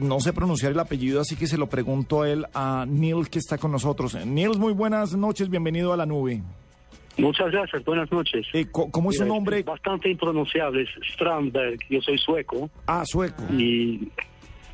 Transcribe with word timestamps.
No 0.00 0.20
sé 0.20 0.32
pronunciar 0.32 0.70
el 0.70 0.78
apellido, 0.78 1.20
así 1.20 1.34
que 1.34 1.48
se 1.48 1.58
lo 1.58 1.68
pregunto 1.68 2.22
a 2.22 2.30
él, 2.30 2.46
a 2.54 2.86
Neil, 2.88 3.28
que 3.28 3.40
está 3.40 3.58
con 3.58 3.72
nosotros. 3.72 4.14
Neil, 4.24 4.56
muy 4.56 4.72
buenas 4.72 5.16
noches, 5.16 5.50
bienvenido 5.50 5.92
a 5.92 5.96
la 5.96 6.06
nube. 6.06 6.40
Muchas 7.18 7.50
gracias, 7.50 7.84
buenas 7.84 8.10
noches. 8.12 8.46
Eh, 8.52 8.66
¿Cómo 8.70 9.10
es 9.10 9.16
su 9.16 9.24
nombre? 9.24 9.58
Es 9.58 9.64
bastante 9.64 10.08
impronunciable, 10.08 10.82
es 10.82 10.88
Strandberg, 11.14 11.80
yo 11.90 12.00
soy 12.00 12.16
sueco. 12.16 12.70
Ah, 12.86 13.02
sueco. 13.04 13.42
Y 13.52 14.08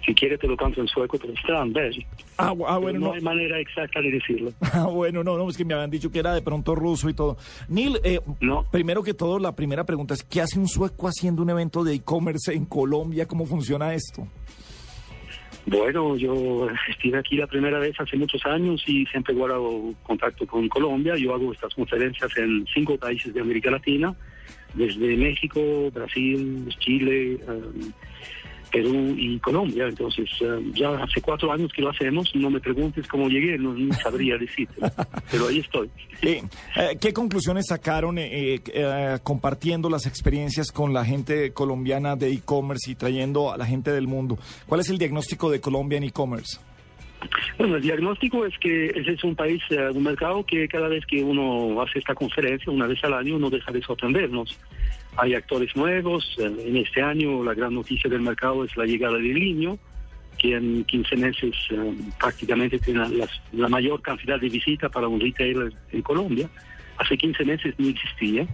si 0.04 0.14
quiere 0.14 0.36
te 0.36 0.46
lo 0.46 0.58
canto 0.58 0.82
en 0.82 0.88
sueco, 0.88 1.16
pero 1.18 1.34
Strandberg. 1.38 1.96
Ah, 2.36 2.54
ah 2.66 2.76
bueno, 2.76 3.00
no, 3.00 3.06
no 3.06 3.12
hay 3.14 3.22
manera 3.22 3.58
exacta 3.58 4.02
de 4.02 4.10
decirlo. 4.10 4.52
Ah, 4.60 4.88
bueno, 4.88 5.24
no, 5.24 5.38
no, 5.38 5.48
es 5.48 5.56
que 5.56 5.64
me 5.64 5.72
habían 5.72 5.90
dicho 5.90 6.10
que 6.10 6.18
era 6.18 6.34
de 6.34 6.42
pronto 6.42 6.74
ruso 6.74 7.08
y 7.08 7.14
todo. 7.14 7.38
Neil, 7.68 7.98
eh, 8.04 8.20
no. 8.40 8.64
primero 8.70 9.02
que 9.02 9.14
todo, 9.14 9.38
la 9.38 9.56
primera 9.56 9.84
pregunta 9.84 10.12
es, 10.12 10.22
¿qué 10.22 10.42
hace 10.42 10.58
un 10.58 10.68
sueco 10.68 11.08
haciendo 11.08 11.42
un 11.42 11.48
evento 11.48 11.82
de 11.82 11.94
e-commerce 11.94 12.52
en 12.52 12.66
Colombia? 12.66 13.26
¿Cómo 13.26 13.46
funciona 13.46 13.94
esto? 13.94 14.28
Bueno, 15.70 16.16
yo 16.16 16.66
estuve 16.88 17.18
aquí 17.18 17.36
la 17.36 17.46
primera 17.46 17.78
vez 17.78 17.94
hace 18.00 18.16
muchos 18.16 18.42
años 18.46 18.82
y 18.86 19.04
siempre 19.04 19.34
he 19.34 19.36
guardado 19.36 19.92
contacto 20.02 20.46
con 20.46 20.66
Colombia. 20.66 21.14
Yo 21.16 21.34
hago 21.34 21.52
estas 21.52 21.74
conferencias 21.74 22.34
en 22.38 22.66
cinco 22.72 22.96
países 22.96 23.34
de 23.34 23.40
América 23.42 23.70
Latina, 23.70 24.14
desde 24.72 25.14
México, 25.14 25.90
Brasil, 25.92 26.74
Chile, 26.78 27.32
eh, 27.34 27.90
Perú 28.70 29.14
y 29.16 29.38
Colombia. 29.38 29.86
Entonces, 29.88 30.28
eh, 30.40 30.60
ya 30.74 30.90
hace 30.90 31.20
cuatro 31.20 31.52
años 31.52 31.72
que 31.72 31.82
lo 31.82 31.90
hacemos. 31.90 32.34
No 32.34 32.50
me 32.50 32.60
preguntes 32.60 33.06
cómo 33.08 33.28
llegué, 33.28 33.58
no, 33.58 33.74
sabría 33.94 34.36
decirte. 34.36 34.80
pero 35.30 35.48
ahí 35.48 35.58
estoy. 35.58 35.90
Eh, 36.22 36.42
¿Qué 37.00 37.12
conclusiones 37.12 37.66
sacaron 37.68 38.16
eh, 38.18 38.60
compartiendo 39.22 39.88
las 39.90 40.06
experiencias 40.06 40.72
con 40.72 40.92
la 40.92 41.04
gente 41.04 41.52
colombiana 41.52 42.16
de 42.16 42.32
e-commerce 42.32 42.90
y 42.90 42.94
trayendo 42.94 43.52
a 43.52 43.56
la 43.56 43.66
gente 43.66 43.92
del 43.92 44.06
mundo? 44.06 44.38
¿Cuál 44.66 44.80
es 44.80 44.90
el 44.90 44.98
diagnóstico 44.98 45.50
de 45.50 45.60
Colombia 45.60 45.98
en 45.98 46.04
e-commerce? 46.04 46.58
Bueno, 47.58 47.76
el 47.76 47.82
diagnóstico 47.82 48.46
es 48.46 48.56
que 48.58 48.86
ese 48.86 49.12
es 49.12 49.24
un 49.24 49.34
país, 49.34 49.60
un 49.92 50.04
mercado 50.04 50.46
que 50.46 50.68
cada 50.68 50.86
vez 50.86 51.04
que 51.04 51.22
uno 51.22 51.82
hace 51.82 51.98
esta 51.98 52.14
conferencia, 52.14 52.72
una 52.72 52.86
vez 52.86 53.02
al 53.02 53.14
año, 53.14 53.40
no 53.40 53.50
deja 53.50 53.72
de 53.72 53.82
sorprendernos 53.82 54.56
hay 55.18 55.34
actores 55.34 55.74
nuevos. 55.74 56.36
En 56.38 56.76
este 56.76 57.02
año 57.02 57.42
la 57.42 57.52
gran 57.52 57.74
noticia 57.74 58.08
del 58.08 58.22
mercado 58.22 58.64
es 58.64 58.76
la 58.76 58.86
llegada 58.86 59.16
de 59.16 59.34
Liño, 59.34 59.76
que 60.38 60.54
en 60.54 60.84
15 60.84 61.16
meses 61.16 61.54
eh, 61.70 61.94
prácticamente 62.18 62.78
tiene 62.78 63.04
la, 63.52 63.68
mayor 63.68 64.00
cantidad 64.00 64.40
de 64.40 64.48
visitas 64.48 64.90
para 64.90 65.08
un 65.08 65.20
retailer 65.20 65.72
en 65.90 66.02
Colombia. 66.02 66.48
Hace 66.98 67.18
15 67.18 67.44
meses 67.44 67.74
no 67.78 67.88
existía. 67.88 68.46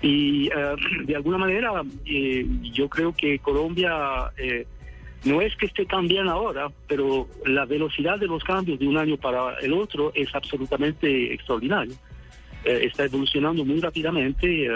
Y 0.00 0.46
eh, 0.46 0.76
de 1.06 1.16
alguna 1.16 1.38
manera 1.38 1.82
eh, 2.06 2.46
yo 2.72 2.88
creo 2.88 3.12
que 3.12 3.40
Colombia 3.40 4.30
no 5.24 5.42
es 5.42 5.54
que 5.56 5.66
esté 5.66 5.84
tan 5.86 6.06
bien 6.06 6.28
ahora, 6.28 6.70
pero 6.86 7.28
la 7.44 7.66
velocidad 7.66 8.18
de 8.18 8.26
los 8.26 8.44
cambios 8.44 8.78
de 8.78 8.86
un 8.86 8.96
año 8.96 9.16
para 9.16 9.58
el 9.58 9.72
otro 9.72 10.12
es 10.14 10.32
absolutamente 10.34 11.34
extraordinaria. 11.34 11.96
está 12.64 13.04
evolucionando 13.04 13.64
muy 13.64 13.80
rápidamente 13.80 14.68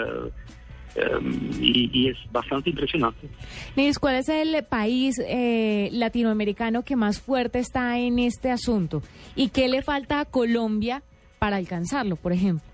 Em, 0.95 1.51
y, 1.59 2.07
es 2.09 2.17
bastante 2.31 2.69
impresionante. 2.69 3.27
Nils, 3.75 3.99
¿cuál 3.99 4.15
es 4.15 4.29
el 4.29 4.63
país 4.63 5.19
eh, 5.19 5.89
latinoamericano 5.91 6.83
que 6.83 6.95
más 6.95 7.19
fuerte 7.19 7.59
está 7.59 7.99
en 7.99 8.17
este 8.19 8.49
asunto? 8.49 9.01
¿Y 9.35 9.49
qué 9.49 9.67
le 9.67 9.81
falta 9.81 10.21
a 10.21 10.25
Colombia 10.25 11.03
para 11.37 11.57
alcanzarlo, 11.57 12.15
por 12.15 12.31
ejemplo? 12.31 12.65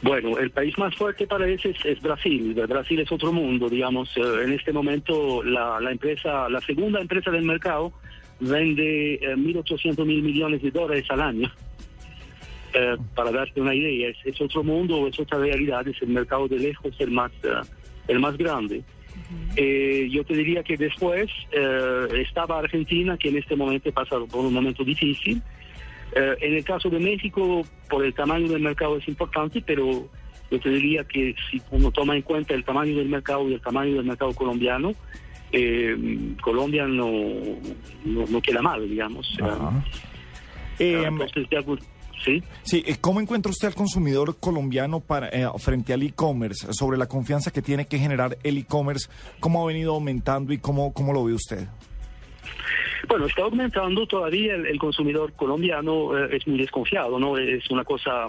Bueno, 0.00 0.38
el 0.38 0.50
país 0.50 0.76
más 0.78 0.94
fuerte 0.96 1.26
para 1.26 1.46
ese 1.46 1.74
es, 1.84 2.00
Brasil. 2.00 2.54
Brasil 2.66 3.00
es 3.00 3.12
otro 3.12 3.32
mundo, 3.32 3.68
digamos. 3.68 4.14
Eh, 4.16 4.22
en 4.44 4.52
este 4.52 4.72
momento 4.72 5.42
la, 5.42 5.78
empresa, 5.90 6.48
la 6.48 6.60
segunda 6.60 7.00
empresa 7.00 7.30
del 7.30 7.44
mercado 7.44 7.92
vende 8.40 9.20
1.800 9.36 9.98
eh, 9.98 10.04
mil 10.04 10.22
millones 10.22 10.62
de 10.62 10.70
dólares 10.70 11.04
al 11.10 11.20
año. 11.20 11.50
Eh, 12.76 12.96
para 13.14 13.30
darte 13.30 13.60
una 13.60 13.72
idea, 13.72 14.12
es, 14.24 14.40
otro 14.40 14.64
mundo, 14.64 15.06
es 15.06 15.16
otra 15.20 15.38
realidad, 15.38 15.86
es 15.86 16.02
el 16.02 16.08
mercado 16.08 16.48
de 16.48 16.58
lejos 16.58 16.92
el 16.98 17.12
más, 17.12 17.30
eh, 17.44 17.60
el 18.08 18.18
más 18.18 18.36
grande. 18.36 18.82
Eh, 19.54 20.08
yo 20.10 20.24
te 20.24 20.34
diría 20.34 20.64
que 20.64 20.76
después 20.76 21.30
estaba 22.12 22.58
Argentina, 22.58 23.16
que 23.16 23.28
en 23.28 23.38
este 23.38 23.54
momento 23.54 23.92
pasa 23.92 24.18
por 24.18 24.44
un 24.44 24.52
momento 24.52 24.82
difícil. 24.82 25.40
en 26.16 26.54
el 26.54 26.64
caso 26.64 26.90
de 26.90 26.98
México, 26.98 27.64
por 27.88 28.04
el 28.04 28.12
tamaño 28.12 28.48
del 28.48 28.62
mercado 28.62 28.98
es 28.98 29.06
importante, 29.06 29.62
pero 29.64 30.08
yo 30.50 30.58
te 30.58 30.68
diría 30.70 31.04
que 31.04 31.36
si 31.48 31.62
uno 31.70 31.92
toma 31.92 32.16
en 32.16 32.22
cuenta 32.22 32.54
el 32.54 32.64
tamaño 32.64 32.96
del 32.96 33.08
mercado 33.08 33.48
y 33.48 33.54
el 33.54 33.60
tamaño 33.60 33.94
del 33.94 34.04
mercado 34.04 34.32
colombiano, 34.34 34.94
Colombia 36.42 36.88
no, 36.88 37.08
no, 38.04 38.42
queda 38.42 38.60
mal, 38.62 38.88
digamos. 38.88 39.38
entonces, 40.80 41.46
Sí. 42.22 42.42
Sí, 42.62 42.84
eh, 42.86 42.96
¿cómo 43.00 43.20
encuentra 43.20 43.50
usted 43.50 43.68
al 43.68 43.74
consumidor 43.74 44.36
colombiano 44.38 45.00
para, 45.00 45.28
eh, 45.28 45.46
frente 45.58 45.92
al 45.92 46.02
e-commerce? 46.02 46.72
Sobre 46.72 46.96
la 46.96 47.06
confianza 47.06 47.50
que 47.50 47.62
tiene 47.62 47.86
que 47.86 47.98
generar 47.98 48.38
el 48.42 48.58
e-commerce, 48.58 49.10
¿cómo 49.40 49.62
ha 49.62 49.66
venido 49.66 49.94
aumentando 49.94 50.52
y 50.52 50.58
cómo, 50.58 50.92
cómo 50.92 51.12
lo 51.12 51.24
ve 51.24 51.34
usted? 51.34 51.68
Bueno, 53.08 53.26
está 53.26 53.42
aumentando 53.42 54.06
todavía 54.06 54.54
el, 54.54 54.78
consumidor 54.78 55.32
colombiano, 55.34 56.16
eh, 56.16 56.36
es 56.36 56.46
muy 56.46 56.58
desconfiado, 56.58 57.18
¿no? 57.18 57.36
Es 57.36 57.70
una 57.70 57.84
cosa 57.84 58.28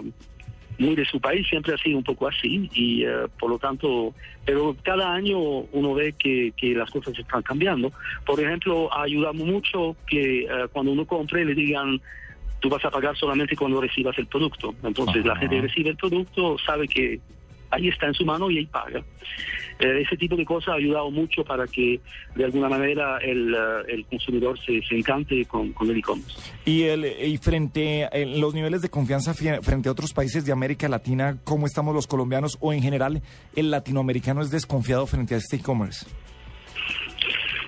muy 0.78 0.94
de 0.94 1.06
su 1.06 1.18
país, 1.18 1.46
siempre 1.48 1.72
ha 1.72 1.78
sido 1.78 1.96
un 1.96 2.04
poco 2.04 2.28
así 2.28 2.68
y 2.74 3.02
por 3.40 3.48
lo 3.48 3.58
tanto, 3.58 4.14
pero 4.44 4.76
cada 4.82 5.10
año 5.10 5.38
uno 5.38 5.94
ve 5.94 6.12
que, 6.18 6.52
que 6.54 6.74
las 6.74 6.90
cosas 6.90 7.18
están 7.18 7.40
cambiando. 7.40 7.90
Por 8.26 8.38
ejemplo, 8.38 8.92
ha 8.92 9.04
ayudado 9.04 9.32
mucho 9.32 9.96
que 10.06 10.46
cuando 10.74 10.92
uno 10.92 11.06
compre 11.06 11.46
le 11.46 11.54
digan 11.54 11.98
tú 12.60 12.68
vas 12.68 12.84
a 12.84 12.90
pagar 12.90 13.16
solamente 13.16 13.56
cuando 13.56 13.80
recibas 13.80 14.16
el 14.18 14.26
producto. 14.26 14.74
Entonces 14.82 15.24
la 15.24 15.36
gente 15.36 15.60
recibe 15.60 15.90
el 15.90 15.96
producto, 15.96 16.56
sabe 16.58 16.88
que 16.88 17.20
ahí 17.70 17.88
está 17.88 18.06
en 18.06 18.14
su 18.14 18.24
mano 18.24 18.50
y 18.50 18.58
ahí 18.58 18.66
paga. 18.66 19.02
Eh, 19.78 20.00
ese 20.00 20.16
tipo 20.16 20.36
de 20.36 20.44
cosas 20.44 20.70
ha 20.70 20.76
ayudado 20.76 21.10
mucho 21.10 21.44
para 21.44 21.66
que 21.66 22.00
de 22.34 22.44
alguna 22.44 22.68
manera 22.68 23.18
el, 23.18 23.54
eh, 23.54 24.04
consumidor 24.08 24.58
se, 24.64 24.80
encante 24.90 25.44
con, 25.44 25.74
el 25.82 25.98
e-commerce. 25.98 26.38
Y, 26.64 26.84
el, 26.84 27.04
y 27.04 27.36
frente 27.36 28.04
a 28.04 28.10
los 28.38 28.54
niveles 28.54 28.80
de 28.80 28.88
confianza 28.88 29.34
frente 29.34 29.88
a 29.88 29.92
otros 29.92 30.14
países 30.14 30.46
de 30.46 30.52
América 30.52 30.88
Latina, 30.88 31.38
¿cómo 31.44 31.66
estamos 31.66 31.94
los 31.94 32.06
colombianos 32.06 32.56
o 32.60 32.72
en 32.72 32.80
general 32.80 33.22
el 33.54 33.70
latinoamericano 33.70 34.40
es 34.40 34.50
desconfiado 34.50 35.06
frente 35.06 35.34
a 35.34 35.38
este 35.38 35.56
e-commerce? 35.56 36.06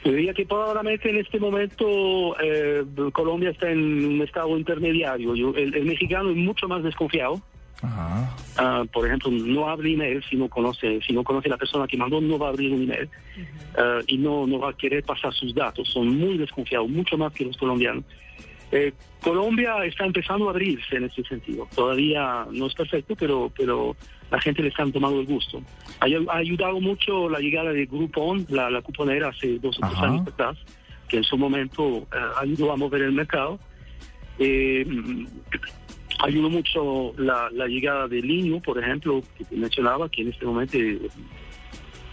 Yo 0.09 0.15
diría 0.15 0.33
que 0.33 0.47
probablemente 0.47 1.11
en 1.11 1.19
este 1.19 1.39
momento 1.39 2.35
eh, 2.41 2.83
Colombia 3.13 3.51
está 3.51 3.71
en 3.71 4.07
un 4.07 4.23
estado 4.23 4.57
intermediario. 4.57 5.35
el, 5.55 5.85
mexicano 5.85 6.31
es 6.31 6.37
mucho 6.37 6.67
más 6.67 6.83
desconfiado. 6.83 7.43
Ah, 7.83 8.85
por 8.91 9.07
ejemplo, 9.07 9.31
no 9.31 9.69
abre 9.69 9.93
email 9.93 10.25
si 10.25 10.37
no 10.37 10.49
conoce, 10.49 10.99
si 11.07 11.13
no 11.13 11.23
conoce 11.23 11.51
la 11.51 11.59
persona 11.59 11.87
que 11.87 11.99
mandó, 11.99 12.23
no 12.23 12.39
va 12.39 12.47
a 12.47 12.49
abrir 12.49 12.73
un 12.73 12.85
email 12.85 13.11
ah, 13.77 14.01
y 14.07 14.17
no, 14.17 14.47
no 14.47 14.59
va 14.59 14.71
a 14.71 14.73
querer 14.73 15.05
pasar 15.05 15.35
sus 15.35 15.55
datos. 15.55 15.87
Son 15.91 16.09
muy 16.09 16.39
desconfiados, 16.39 16.89
mucho 16.89 17.19
más 17.19 17.31
que 17.35 17.45
los 17.45 17.59
colombianos. 17.59 18.05
Eh, 18.73 18.95
Colombia 19.23 19.85
está 19.85 20.07
empezando 20.07 20.49
a 20.49 20.53
abrirse 20.53 20.97
en 20.97 21.05
ese 21.05 21.23
sentido. 21.25 21.69
Todavía 21.75 22.47
no 22.51 22.67
es 22.67 22.75
perfecto, 22.75 23.15
pero, 23.15 23.53
pero 23.55 23.95
la 24.31 24.41
gente 24.41 24.63
le 24.63 24.69
está 24.69 24.85
tomando 24.91 25.21
el 25.21 25.27
gusto. 25.27 25.63
Ha, 26.01 26.37
ayudado 26.37 26.81
mucho 26.81 27.29
la 27.29 27.39
llegada 27.39 27.73
de 27.73 27.87
Groupon, 27.87 28.47
la, 28.51 28.71
la 28.71 28.83
cuponera 28.83 29.29
hace 29.29 29.59
dos 29.59 29.79
o 29.79 29.89
tres 29.89 29.99
años 30.01 30.29
atrás, 30.29 30.59
que 31.09 31.19
en 31.19 31.25
su 31.25 31.39
momento 31.39 32.07
eh, 32.13 32.19
ayudó 32.37 32.73
a 32.73 32.77
mover 32.77 33.03
el 33.03 33.13
mercado. 33.13 33.59
Eh, 34.39 34.87
ayudó 36.21 36.51
mucho 36.51 37.15
la, 37.17 37.49
llegada 37.67 38.07
de 38.07 38.21
Liño, 38.21 38.61
por 38.61 38.79
ejemplo, 38.79 39.23
que 39.37 39.57
mencionaba, 39.57 40.09
que 40.09 40.23
en 40.23 40.29
este 40.29 40.45
momento 40.45 40.77
eh, 40.77 41.09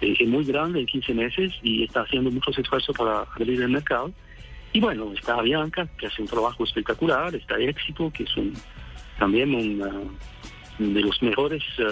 es 0.02 0.28
muy 0.28 0.46
grande 0.46 0.80
en 0.80 0.86
15 0.86 1.14
meses 1.14 1.54
y 1.64 1.84
está 1.84 2.02
haciendo 2.02 2.32
muchos 2.32 2.58
esfuerzos 2.58 2.96
para 2.96 3.24
abrir 3.36 3.62
el 3.62 3.70
mercado. 3.70 4.12
Y 4.72 4.80
bueno, 4.80 5.12
está 5.14 5.42
Bianca, 5.42 5.88
que 5.98 6.08
hace 6.08 6.22
un 6.22 6.28
trabajo 6.28 6.64
espectacular, 6.64 7.34
está 7.36 7.58
Éxito, 7.58 8.12
que 8.12 8.24
es 8.24 8.38
un, 8.38 8.54
también 9.18 9.54
un 9.54 9.82
de 10.78 11.02
los 11.02 11.22
mejores, 11.22 11.64
eh, 11.78 11.84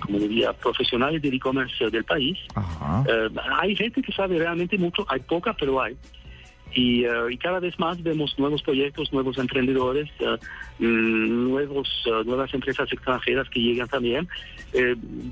como 0.00 0.18
diría, 0.18 0.52
profesionales 0.52 1.20
del 1.22 1.34
e-commerce 1.34 1.90
del 1.90 2.04
país. 2.04 2.38
Eh, 3.08 3.28
hay 3.60 3.74
gente 3.74 4.02
que 4.02 4.12
sabe 4.12 4.38
realmente 4.38 4.78
mucho, 4.78 5.04
hay 5.08 5.20
poca, 5.20 5.54
pero 5.58 5.80
hay. 5.80 5.96
Y, 6.74 7.04
eh, 7.04 7.10
y, 7.30 7.36
cada 7.36 7.60
vez 7.60 7.78
más 7.78 8.02
vemos 8.02 8.38
nuevos 8.38 8.62
proyectos, 8.62 9.12
nuevos 9.12 9.38
emprendedores, 9.38 10.08
mm, 10.78 11.48
nuevos, 11.50 11.88
nuevas 12.24 12.52
empresas 12.54 12.90
extranjeras 12.92 13.48
que 13.48 13.60
llegan 13.60 13.88
también. 13.88 14.28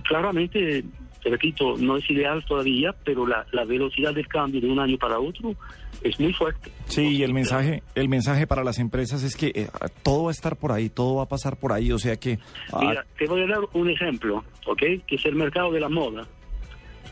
claramente 0.05 0.85
te 1.23 1.31
repito, 1.31 1.77
no 1.77 1.97
es 1.97 2.11
ideal 2.11 2.45
todavía, 2.47 2.95
pero 3.05 3.27
la, 3.27 3.45
velocidad 3.65 4.15
del 4.15 4.27
cambio 4.27 4.61
de 4.61 4.69
un 4.69 4.79
año 4.79 4.97
para 4.97 5.19
otro 5.19 5.55
es 6.03 6.19
muy 6.19 6.33
fuerte. 6.33 6.71
Sí, 6.87 7.19
y 7.19 7.23
el 7.23 7.35
mensaje, 7.35 7.83
el 7.95 8.09
mensaje 8.09 8.47
para 8.47 8.65
las 8.65 8.79
empresas 8.79 9.23
es 9.23 9.37
que 9.37 9.53
eh, 9.55 9.69
todo 10.03 10.25
va 10.25 10.31
a 10.31 10.33
estar 10.33 10.57
por 10.57 10.73
ahí, 10.73 10.89
todo 10.89 11.17
va 11.17 11.25
a 11.25 11.29
pasar 11.29 11.59
por 11.59 11.73
ahí, 11.73 11.93
o 11.93 11.99
sea 11.99 12.17
que... 12.17 12.39
Ah, 12.73 12.79
Mira, 12.81 13.07
te 13.19 13.27
voy 13.27 13.43
a 13.43 13.47
dar 13.47 13.61
un 13.75 13.91
ejemplo, 13.91 14.45
¿ok? 14.67 14.83
Que 15.07 15.17
es 15.17 15.25
el 15.27 15.35
mercado 15.35 15.71
de 15.73 15.81
la 15.81 15.89
moda. 15.89 16.27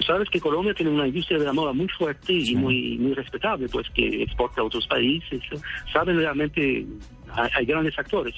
Sabes 0.09 0.29
que 0.31 0.41
Colombia 0.41 0.75
tiene 0.75 0.91
una 0.91 1.07
industria 1.07 1.39
de 1.39 1.45
la 1.45 1.53
moda 1.53 1.73
muy 1.73 1.87
fuerte 1.89 2.33
y 2.33 2.57
muy 2.57 2.99
muy 2.99 3.13
respetable, 3.15 3.69
pues 3.69 3.89
que 3.91 4.23
exporta 4.23 4.63
a 4.63 4.65
otros 4.65 4.87
países. 4.87 5.41
Saben 5.93 6.17
realmente, 6.17 6.87
hay, 7.31 7.67
grandes 7.67 7.97
actores. 7.99 8.35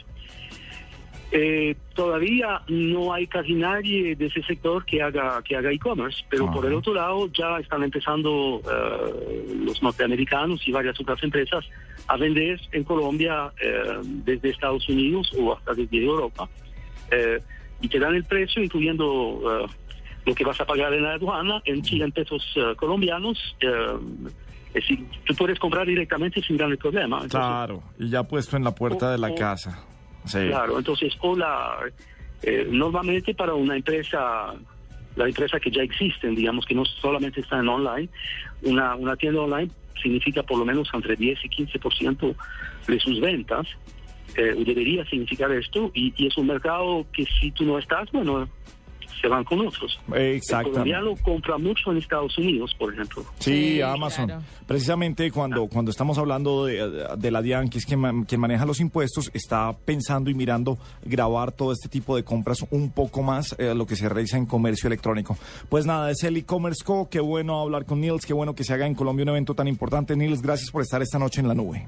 Eh, 1.33 1.77
todavía 1.95 2.61
no 2.67 3.13
hay 3.15 3.29
casi 3.29 3.55
nadie 3.55 4.17
de 4.17 4.27
ese 4.27 4.43
sector 4.43 4.85
que 4.85 5.01
haga 5.01 5.41
que 5.45 5.55
haga 5.57 5.71
e-commerce, 5.71 6.25
pero 6.29 6.51
por 6.51 6.67
el 6.67 6.75
otro 6.75 6.93
lado 6.93 7.29
ya 7.33 7.59
están 7.61 7.85
empezando 7.85 8.61
eh, 8.65 9.55
los 9.65 9.81
norteamericanos 9.81 10.67
y 10.67 10.73
varias 10.73 11.01
otras 11.01 11.23
empresas 11.23 11.65
a 12.09 12.17
vender 12.17 12.61
en 12.73 12.83
Colombia 12.83 13.53
eh, 13.63 14.01
desde 14.03 14.51
Estados 14.51 14.89
Unidos 14.89 15.33
o 15.39 15.55
hasta 15.55 15.73
desde 15.73 16.05
Europa 16.05 16.49
y 17.81 17.89
te 17.89 17.99
dan 17.99 18.15
el 18.15 18.25
precio 18.25 18.63
incluyendo 18.63 19.69
lo 20.27 20.35
que 20.35 20.45
vas 20.45 20.61
a 20.61 20.65
pagar 20.65 20.93
en 20.93 21.03
la 21.03 21.15
aduana 21.15 21.63
en, 21.65 21.83
en 21.85 22.13
pesos 22.13 22.45
uh, 22.57 22.75
colombianos. 22.77 23.39
Uh, 23.63 24.29
es 24.69 24.75
decir, 24.75 25.05
tú 25.27 25.35
puedes 25.35 25.59
comprar 25.59 25.87
directamente 25.87 26.41
sin 26.43 26.57
gran 26.57 26.77
problema. 26.77 27.27
claro, 27.29 27.83
y 27.99 28.09
ya 28.09 28.23
puesto 28.23 28.57
en 28.57 28.63
la 28.63 28.73
puerta 28.73 29.11
de 29.11 29.19
la 29.19 29.35
casa. 29.35 29.85
Claro, 30.31 30.79
entonces, 30.79 31.13
o 31.21 31.37
eh, 32.43 32.69
normalmente 32.71 33.35
para 33.35 33.55
una 33.55 33.77
empresa, 33.77 34.55
la 35.17 35.27
empresa 35.27 35.59
que 35.59 35.71
ya 35.71 35.83
existen, 35.83 36.35
digamos 36.35 36.67
que 36.67 36.75
no 36.75 36.85
solamente 36.85 37.41
está 37.41 37.59
en 37.59 37.69
online, 37.69 38.09
una, 38.63 38.95
una 38.95 39.17
tienda 39.17 39.41
online 39.41 39.71
significa 40.01 40.43
por 40.43 40.59
lo 40.59 40.65
menos 40.65 40.89
entre 40.95 41.17
10 41.17 41.39
y 41.45 41.49
15% 41.49 42.35
de 42.87 43.01
sus 43.01 43.21
ventas, 43.21 43.67
eh, 44.37 44.55
debería 44.65 45.05
significar 45.07 45.51
esto, 45.51 45.91
y, 45.95 46.15
y 46.17 46.29
es 46.29 46.37
un 46.39 46.47
mercado 46.47 47.05
que 47.13 47.25
si 47.41 47.51
tú 47.51 47.65
no 47.65 47.79
estás, 47.79 48.11
bueno, 48.13 48.49
se 49.21 49.29
van 49.29 49.45
con 49.45 49.67
otros. 49.67 49.99
Exacto. 50.15 50.69
El 50.69 50.73
colombiano 50.73 51.15
compra 51.23 51.59
mucho 51.59 51.91
en 51.91 51.99
Estados 51.99 52.37
Unidos, 52.39 52.75
por 52.79 52.93
ejemplo. 52.93 53.25
Sí, 53.39 53.81
Amazon. 53.81 54.33
Precisamente 54.67 55.31
cuando, 55.31 55.67
cuando 55.67 55.91
estamos 55.91 56.19
hablando 56.19 56.65
de, 56.67 57.31
la 57.31 57.43
DIAN, 57.43 57.69
que 57.69 57.79
es 57.79 57.87
quien, 57.87 58.01
maneja 58.39 58.67
los 58.67 58.81
impuestos, 58.81 59.31
está 59.35 59.77
pensando 59.85 60.31
y 60.31 60.35
mirando 60.35 60.79
grabar 61.05 61.53
todo 61.53 61.73
este 61.73 61.89
tipo 61.89 62.17
de 62.17 62.25
compras 62.25 62.65
un 62.71 62.91
poco 62.91 63.23
más 63.23 63.55
eh, 63.59 63.75
lo 63.75 63.87
que 63.87 63.97
se 63.97 64.09
realiza 64.09 64.37
en 64.37 64.47
comercio 64.47 64.87
electrónico. 64.87 65.37
Pues 65.69 65.87
nada, 65.87 66.11
es 66.11 66.23
el 66.25 66.37
e-commerce 66.37 66.85
co. 66.85 67.09
Qué 67.11 67.21
bueno 67.21 67.61
hablar 67.61 67.85
con 67.85 68.01
Nils, 68.01 68.27
qué 68.27 68.33
bueno 68.33 68.55
que 68.55 68.65
se 68.65 68.73
haga 68.73 68.87
en 68.87 68.95
Colombia 68.95 69.25
un 69.25 69.31
evento 69.31 69.55
tan 69.55 69.69
importante. 69.69 70.17
Nils, 70.17 70.43
gracias 70.43 70.71
por 70.71 70.83
estar 70.83 71.03
esta 71.03 71.19
noche 71.19 71.41
en 71.41 71.49
la 71.49 71.55
nube. 71.55 71.87